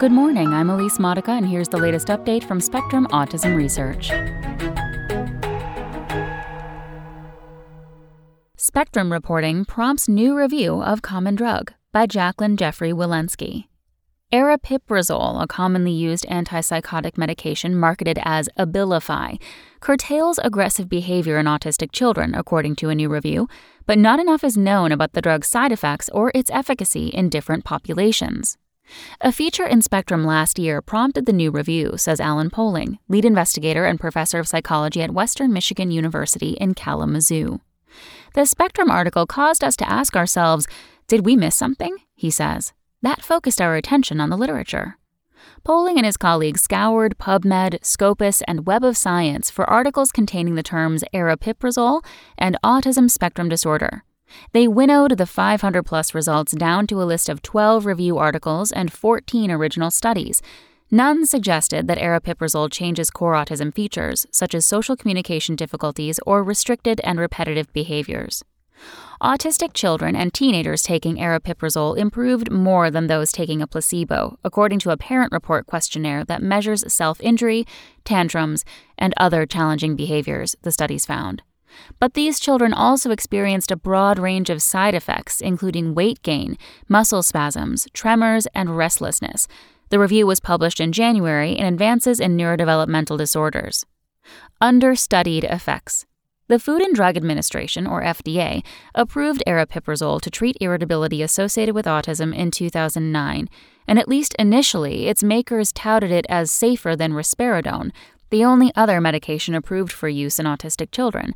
[0.00, 4.10] Good morning, I'm Elise Modica, and here's the latest update from Spectrum Autism Research.
[8.56, 13.68] Spectrum reporting prompts new review of common drug by Jaclyn Jeffrey Wilensky.
[14.32, 19.40] Aripiprazole, a commonly used antipsychotic medication marketed as Abilify,
[19.78, 23.48] curtails aggressive behavior in autistic children, according to a new review,
[23.86, 27.64] but not enough is known about the drug's side effects or its efficacy in different
[27.64, 28.58] populations.
[29.20, 33.84] A feature in Spectrum last year prompted the new review, says Alan Poling, lead investigator
[33.84, 37.60] and professor of psychology at Western Michigan University in Kalamazoo.
[38.34, 40.66] The Spectrum article caused us to ask ourselves,
[41.06, 41.96] did we miss something?
[42.14, 42.72] He says.
[43.02, 44.98] That focused our attention on the literature.
[45.62, 50.62] Poling and his colleagues scoured PubMed, Scopus, and Web of Science for articles containing the
[50.62, 52.04] terms aripiprazole
[52.38, 54.04] and autism spectrum disorder.
[54.52, 58.92] They winnowed the 500 plus results down to a list of 12 review articles and
[58.92, 60.42] 14 original studies.
[60.90, 67.00] None suggested that aripiprazole changes core autism features, such as social communication difficulties or restricted
[67.02, 68.44] and repetitive behaviors.
[69.22, 74.90] Autistic children and teenagers taking aripiprazole improved more than those taking a placebo, according to
[74.90, 77.64] a parent report questionnaire that measures self injury,
[78.04, 78.64] tantrums,
[78.98, 81.42] and other challenging behaviors, the studies found.
[81.98, 86.56] But these children also experienced a broad range of side effects, including weight gain,
[86.88, 89.48] muscle spasms, tremors, and restlessness.
[89.90, 93.84] The review was published in January in Advances in Neurodevelopmental Disorders.
[94.60, 96.06] Understudied effects.
[96.46, 98.62] The Food and Drug Administration, or FDA,
[98.94, 103.48] approved aripiprazole to treat irritability associated with autism in 2009,
[103.88, 107.92] and at least initially, its makers touted it as safer than risperidone,
[108.28, 111.34] the only other medication approved for use in autistic children.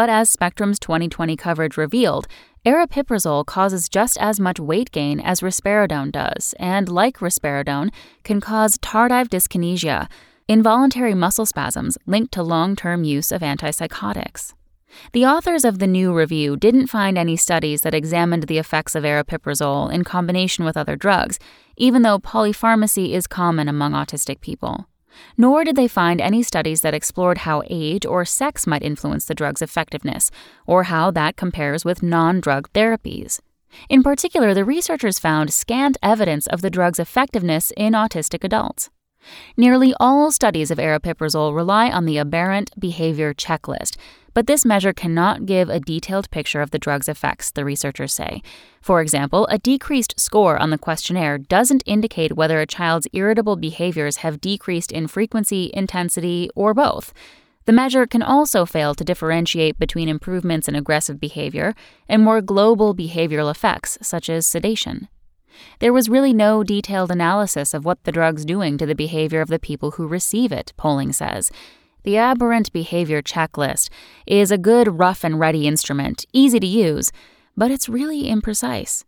[0.00, 2.26] But as Spectrum's 2020 coverage revealed,
[2.64, 7.92] aripiprazole causes just as much weight gain as risperidone does, and like risperidone,
[8.24, 10.08] can cause tardive dyskinesia,
[10.48, 14.54] involuntary muscle spasms linked to long term use of antipsychotics.
[15.12, 19.04] The authors of the new review didn't find any studies that examined the effects of
[19.04, 21.38] aripiprazole in combination with other drugs,
[21.76, 24.86] even though polypharmacy is common among autistic people.
[25.36, 29.34] Nor did they find any studies that explored how age or sex might influence the
[29.34, 30.30] drug's effectiveness,
[30.66, 33.40] or how that compares with non drug therapies.
[33.88, 38.90] In particular, the researchers found scant evidence of the drug's effectiveness in autistic adults.
[39.56, 43.96] Nearly all studies of aripiprazole rely on the aberrant behavior checklist,
[44.34, 48.42] but this measure cannot give a detailed picture of the drug's effects, the researchers say.
[48.80, 54.18] For example, a decreased score on the questionnaire doesn't indicate whether a child's irritable behaviors
[54.18, 57.12] have decreased in frequency, intensity, or both.
[57.66, 61.74] The measure can also fail to differentiate between improvements in aggressive behavior
[62.08, 65.08] and more global behavioral effects, such as sedation.
[65.80, 69.48] There was really no detailed analysis of what the drug's doing to the behavior of
[69.48, 71.50] the people who receive it, Poling says.
[72.02, 73.90] The Aberrant Behavior Checklist
[74.26, 77.10] is a good rough and ready instrument, easy to use,
[77.56, 79.04] but it's really imprecise.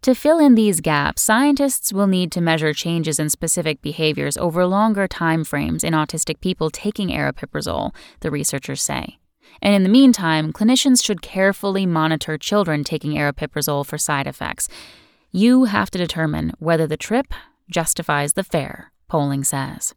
[0.00, 4.66] To fill in these gaps, scientists will need to measure changes in specific behaviors over
[4.66, 9.18] longer time frames in autistic people taking aripiprazole, the researchers say.
[9.60, 14.66] And in the meantime, clinicians should carefully monitor children taking aripiprazole for side effects.
[15.30, 17.32] You have to determine whether the trip
[17.70, 19.94] justifies the fare, Poling says.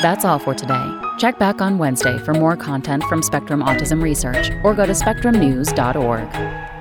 [0.00, 1.00] That's all for today.
[1.18, 6.77] Check back on Wednesday for more content from Spectrum Autism Research or go to spectrumnews.org.